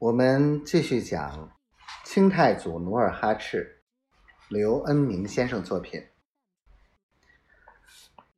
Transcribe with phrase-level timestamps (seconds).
[0.00, 1.54] 我们继续讲
[2.06, 3.82] 清太祖努尔哈赤，
[4.48, 6.02] 刘恩明先生作品。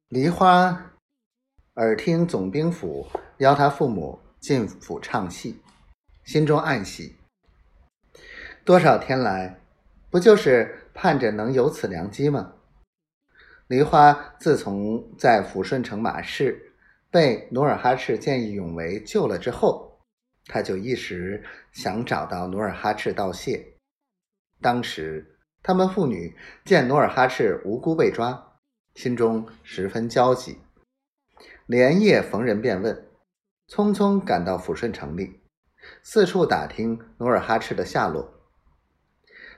[0.08, 0.90] 梨花
[1.74, 3.06] 耳听总兵府
[3.38, 5.62] 邀他父母进府唱戏，
[6.24, 7.14] 心中暗喜。
[8.64, 9.60] 多少天来，
[10.10, 12.54] 不就是盼着能有此良机吗？
[13.68, 16.72] 梨花自从在抚顺城马市
[17.08, 19.91] 被努尔哈赤见义勇为救了之后，
[20.46, 23.74] 他就一时想找到努尔哈赤道谢。
[24.60, 28.58] 当时他们父女见努尔哈赤无辜被抓，
[28.94, 30.58] 心中十分焦急，
[31.66, 33.06] 连夜逢人便问，
[33.68, 35.40] 匆匆赶到抚顺城里，
[36.02, 38.32] 四处打听努尔哈赤的下落。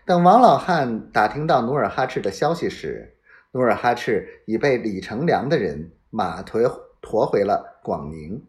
[0.07, 3.17] 等王老汉打听到努尔哈赤的消息时，
[3.53, 6.69] 努尔哈赤已被李成梁的人马驮
[7.01, 8.47] 驮回了广宁，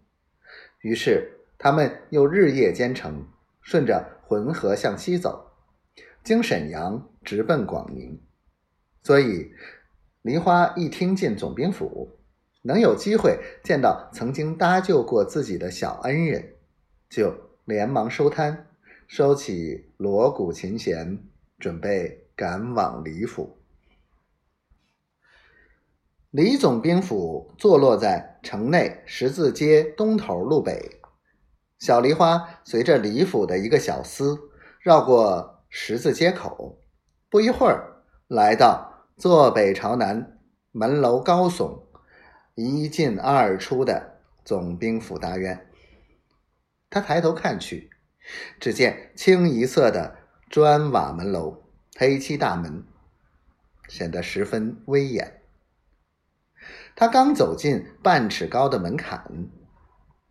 [0.82, 3.28] 于是他们又日夜兼程，
[3.62, 5.52] 顺着浑河向西走，
[6.24, 8.22] 经沈阳直奔广宁。
[9.02, 9.52] 所以
[10.22, 12.18] 梨花一听进总兵府，
[12.64, 16.56] 能有机会见到曾经搭救过自己的小恩人，
[17.10, 18.68] 就连忙收摊，
[19.08, 21.24] 收起锣鼓琴弦，
[21.60, 23.58] 准备赶往李府。
[26.32, 31.00] 李总兵府坐落在城内十字街东头路北。
[31.80, 34.40] 小梨花随着李府的一个小厮
[34.80, 36.80] 绕过十字街口，
[37.30, 40.40] 不一会儿来到坐北朝南、
[40.72, 41.84] 门楼高耸、
[42.56, 45.70] 一进二出的总兵府大院。
[46.90, 47.90] 他抬头看去，
[48.60, 50.16] 只见清一色的
[50.50, 51.64] 砖瓦门楼、
[51.98, 52.86] 黑漆大门，
[53.90, 55.42] 显得十分威严。
[56.96, 59.50] 他刚走进半尺高的门槛，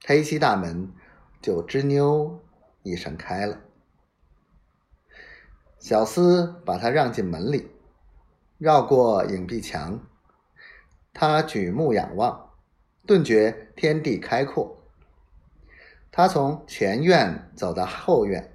[0.06, 0.90] 黑漆大门
[1.44, 2.40] 就吱扭
[2.82, 3.60] 一声开了。
[5.78, 7.70] 小厮把他让进门里，
[8.56, 10.00] 绕过影壁墙，
[11.12, 12.48] 他举目仰望，
[13.04, 14.74] 顿觉天地开阔。
[16.10, 18.50] 他从前院走到后院，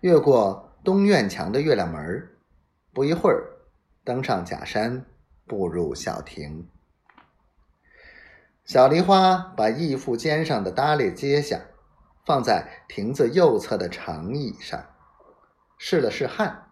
[0.00, 2.30] 越过东院墙的月亮门
[2.94, 3.58] 不一会儿，
[4.04, 5.04] 登上假山，
[5.46, 6.66] 步入小亭。
[8.64, 11.60] 小梨花把义父肩上的搭裢揭下，
[12.24, 14.84] 放在亭子右侧的长椅上，
[15.76, 16.70] 试了试汗，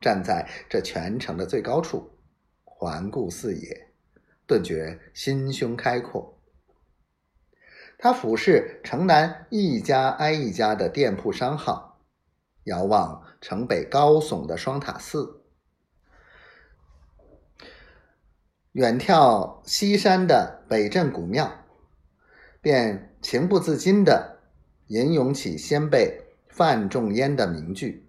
[0.00, 2.10] 站在这全城的最高处，
[2.64, 3.90] 环顾四野，
[4.46, 6.38] 顿觉心胸开阔。
[7.98, 12.00] 他俯视城南一家挨一家的店铺商号，
[12.64, 15.42] 遥望城北高耸的双塔寺。
[18.72, 21.66] 远眺西山的北镇古庙，
[22.62, 24.39] 便情不自禁地
[24.90, 28.04] 吟咏起先辈范仲淹的名句：“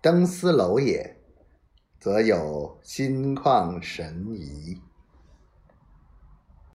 [0.00, 1.18] 登斯楼也，
[2.00, 4.80] 则有心旷神怡。”